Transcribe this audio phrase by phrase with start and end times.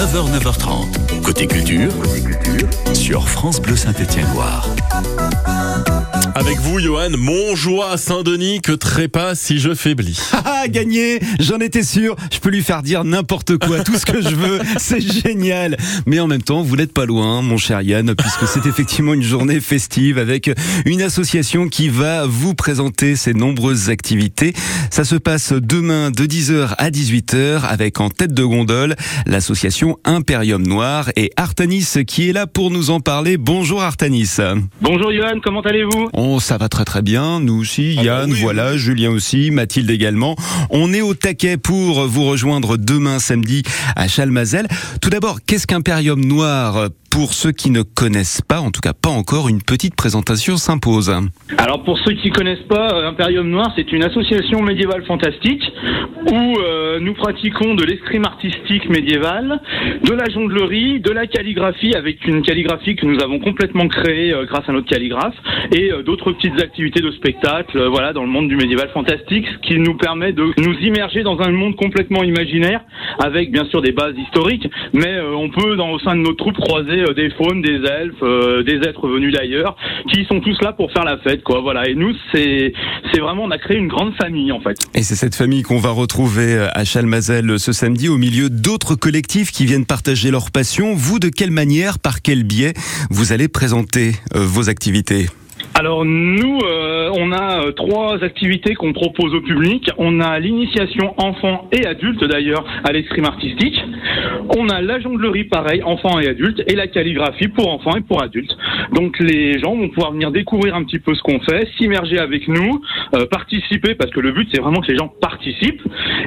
[0.00, 1.20] 9h, 9h30.
[1.22, 1.92] Côté culture,
[2.94, 4.66] sur France Bleu Saint-Étienne-Loire.
[6.34, 10.18] Avec vous, Johan, mon joie à Saint-Denis que trépas si je faiblis.
[10.62, 12.16] Ah, gagné J'en étais sûr.
[12.30, 14.60] Je peux lui faire dire n'importe quoi, tout ce que je veux.
[14.78, 15.78] C'est génial.
[16.04, 19.22] Mais en même temps, vous n'êtes pas loin, mon cher Yann, puisque c'est effectivement une
[19.22, 20.50] journée festive avec
[20.84, 24.52] une association qui va vous présenter ses nombreuses activités.
[24.90, 28.96] Ça se passe demain de 10h à 18h avec en tête de gondole
[29.26, 33.38] l'association Imperium Noir et Artanis qui est là pour nous en parler.
[33.38, 34.36] Bonjour Artanis.
[34.82, 36.09] Bonjour Johan, comment allez-vous?
[36.12, 37.40] Oh, ça va très très bien.
[37.40, 40.36] Nous aussi, Ah bah Yann, oui, voilà, Julien aussi, Mathilde également.
[40.70, 43.62] On est au taquet pour vous rejoindre demain samedi
[43.96, 44.66] à Chalmazel.
[45.00, 49.10] Tout d'abord, qu'est-ce qu'Imperium Noir pour ceux qui ne connaissent pas, en tout cas pas
[49.10, 51.12] encore, une petite présentation s'impose.
[51.58, 55.62] Alors pour ceux qui connaissent pas, euh, Imperium Noir, c'est une association médiévale fantastique
[56.30, 59.60] où euh, nous pratiquons de l'escrime artistique médiéval,
[60.04, 64.46] de la jonglerie, de la calligraphie avec une calligraphie que nous avons complètement créée euh,
[64.46, 65.34] grâce à notre calligraphe
[65.72, 69.78] et d'autres petites activités de spectacle, voilà, dans le monde du médiéval fantastique, ce qui
[69.78, 72.80] nous permet de nous immerger dans un monde complètement imaginaire
[73.18, 76.56] avec bien sûr des bases historiques, mais on peut dans au sein de notre troupe
[76.56, 79.76] croiser euh, des faunes, des elfes, euh, des êtres venus d'ailleurs,
[80.12, 81.60] qui sont tous là pour faire la fête, quoi.
[81.60, 81.88] Voilà.
[81.88, 82.72] Et nous, c'est
[83.12, 84.76] c'est vraiment, on a créé une grande famille en fait.
[84.94, 89.50] Et c'est cette famille qu'on va retrouver à Chalmazel ce samedi au milieu d'autres collectifs
[89.50, 90.94] qui viennent partager leur passion.
[90.94, 92.72] Vous, de quelle manière, par quel biais
[93.10, 95.26] vous allez présenter euh, vos activités?
[95.74, 99.88] Alors nous, euh, on a euh, trois activités qu'on propose au public.
[99.98, 103.80] On a l'initiation enfants et adultes d'ailleurs à l'escrime artistique.
[104.56, 108.22] On a la jonglerie pareil, enfants et adultes, et la calligraphie pour enfants et pour
[108.22, 108.56] adultes.
[108.94, 112.48] Donc les gens vont pouvoir venir découvrir un petit peu ce qu'on fait, s'immerger avec
[112.48, 112.80] nous,
[113.14, 115.82] euh, participer parce que le but c'est vraiment que les gens participent.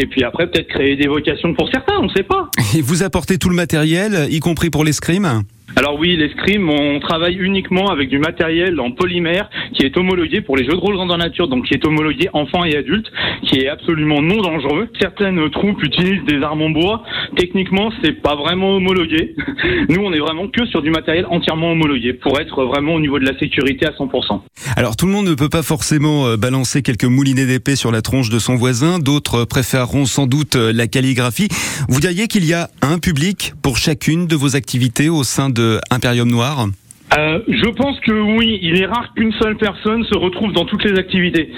[0.00, 2.50] Et puis après peut-être créer des vocations pour certains, on ne sait pas.
[2.76, 5.42] Et vous apportez tout le matériel, y compris pour l'escrime?
[5.78, 10.56] Alors oui, l'escrime, on travaille uniquement avec du matériel en polymère qui est homologué pour
[10.56, 13.06] les jeux de rôle grandeur nature, donc qui est homologué enfants et adultes,
[13.44, 14.88] qui est absolument non dangereux.
[15.00, 17.04] Certaines troupes utilisent des armes en bois.
[17.36, 19.36] Techniquement, c'est pas vraiment homologué.
[19.88, 23.20] Nous, on est vraiment que sur du matériel entièrement homologué pour être vraiment au niveau
[23.20, 24.40] de la sécurité à 100%.
[24.74, 28.02] Alors tout le monde ne peut pas forcément euh, balancer quelques moulinets d'épée sur la
[28.02, 31.48] tronche de son voisin, d'autres préféreront sans doute euh, la calligraphie.
[31.88, 35.67] Vous diriez qu'il y a un public pour chacune de vos activités au sein de
[35.90, 36.68] Imperium Noir
[37.16, 40.84] Euh, je pense que oui, il est rare qu'une seule personne se retrouve dans toutes
[40.84, 41.50] les activités.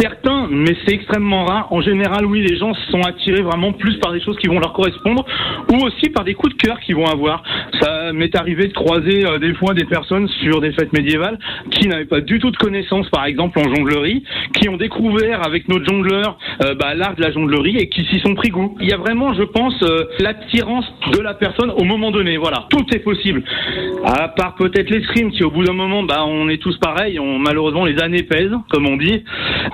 [0.00, 1.72] Certains, mais c'est extrêmement rare.
[1.72, 4.72] En général, oui, les gens sont attirés vraiment plus par des choses qui vont leur
[4.72, 5.26] correspondre
[5.72, 7.42] ou aussi par des coups de cœur qu'ils vont avoir.
[7.80, 11.38] Ça m'est arrivé de croiser euh, des fois des personnes sur des fêtes médiévales
[11.70, 14.22] qui n'avaient pas du tout de connaissances, par exemple en jonglerie,
[14.54, 18.20] qui ont découvert avec notre jongleur euh, bah, l'art de la jonglerie et qui s'y
[18.20, 18.76] sont pris goût.
[18.80, 19.74] Il y a vraiment, je pense,
[20.18, 22.38] l'attirance de la personne au moment donné.
[22.38, 23.42] Voilà, tout est possible.
[24.04, 27.18] À part peut-être l'escrime qui, au bout d'un moment, bah, on est tous pareils.
[27.18, 29.24] On, malheureusement, les années pèsent, comme on dit.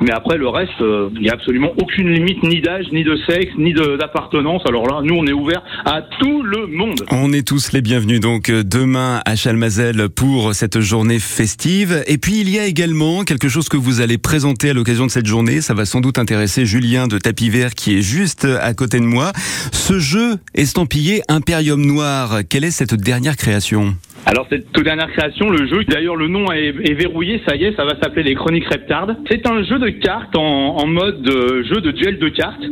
[0.01, 3.17] Mais après, le reste, euh, il n'y a absolument aucune limite, ni d'âge, ni de
[3.29, 4.63] sexe, ni d'appartenance.
[4.67, 7.01] Alors là, nous, on est ouvert à tout le monde.
[7.11, 12.03] On est tous les bienvenus donc euh, demain à Chalmazel pour cette journée festive.
[12.07, 15.11] Et puis il y a également quelque chose que vous allez présenter à l'occasion de
[15.11, 15.61] cette journée.
[15.61, 19.05] Ça va sans doute intéresser Julien de Tapis Vert qui est juste à côté de
[19.05, 19.33] moi.
[19.73, 23.95] Ce jeu estampillé Imperium Noir, quelle est cette dernière création?
[24.27, 27.77] Alors cette toute dernière création, le jeu, d'ailleurs le nom est, verrouillé, ça y est,
[27.77, 29.09] ça va s'appeler les Chroniques Reptard.
[29.31, 32.63] C'est un jeu de cartes en, mode euh, jeu de duel de cartes.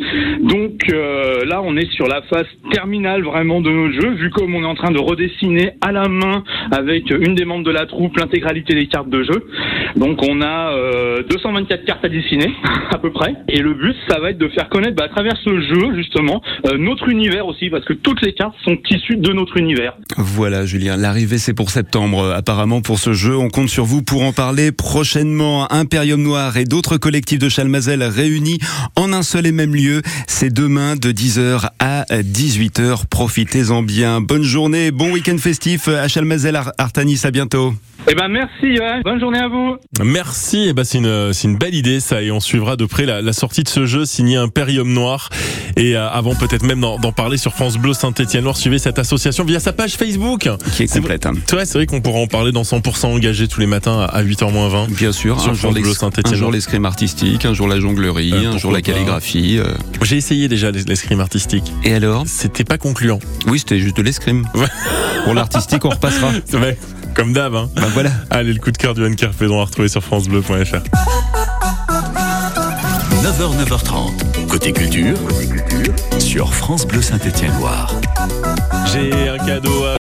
[0.41, 4.55] Donc euh, là, on est sur la phase terminale vraiment de notre jeu, vu comme
[4.55, 7.87] on est en train de redessiner à la main avec une des membres de la
[7.87, 9.47] troupe l'intégralité des cartes de jeu.
[9.97, 12.51] Donc on a euh, 224 cartes à dessiner
[12.91, 13.35] à peu près.
[13.49, 16.43] Et le but, ça va être de faire connaître bah, à travers ce jeu justement
[16.67, 19.95] euh, notre univers aussi, parce que toutes les cartes sont issues de notre univers.
[20.17, 23.37] Voilà Julien, l'arrivée c'est pour septembre euh, apparemment pour ce jeu.
[23.37, 25.71] On compte sur vous pour en parler prochainement.
[25.73, 28.59] Imperium Noir et d'autres collectifs de Chalmazel réunis
[28.97, 30.03] en un seul et même lieu.
[30.29, 33.07] C'est demain de 10h à 18h.
[33.11, 34.21] Profitez-en bien.
[34.21, 37.21] Bonne journée, bon week-end festif à Chalmazel Ar- Artanis.
[37.25, 37.75] À bientôt.
[38.11, 39.01] Eh ben merci, Johan.
[39.05, 39.77] bonne journée à vous.
[40.03, 43.07] Merci, et ben c'est une, c'est une belle idée ça, et on suivra de près
[43.07, 45.29] la, la sortie de ce jeu signé Imperium Noir.
[45.77, 49.45] Et euh, avant peut-être même d'en parler sur France Bleu Saint-Étienne Noir, suivez cette association
[49.45, 50.49] via sa page Facebook.
[50.73, 51.27] Qui est C'est complète.
[51.27, 51.35] hein.
[51.53, 54.53] Ouais, c'est vrai qu'on pourra en parler dans 100% engagé tous les matins à 8h
[54.53, 54.91] moins 20.
[54.91, 56.35] Bien sûr, Sur un jour, France Bleu Saint-Étienne.
[56.35, 59.59] un jour l'escrime artistique, un jour la jonglerie, Euh, un jour la calligraphie.
[59.61, 59.75] euh.
[60.03, 61.73] J'ai essayé déjà l'es- l'escrime artistique.
[61.85, 62.25] Et alors?
[62.27, 63.21] C'était pas concluant.
[63.47, 64.45] Oui, c'était juste de l'escrime.
[64.57, 64.67] Ouais.
[65.25, 66.33] Pour l'artistique, on repassera.
[66.47, 66.77] C'est vrai,
[67.15, 67.55] comme d'hab.
[67.55, 67.69] Hein.
[67.75, 68.11] Ben voilà.
[68.31, 70.83] Allez, le coup de cœur du Anne Carpédon à retrouver sur francebleu.fr.
[73.23, 74.47] 9h, 9h30.
[74.49, 75.17] Côté culture,
[76.19, 77.95] sur France Bleu Saint-Étienne-Loire.
[78.93, 79.91] J'ai un cadeau à